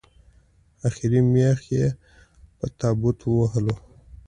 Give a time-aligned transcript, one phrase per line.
[0.87, 1.85] اخري مېخ یې
[2.57, 3.75] په تابوت ووهلو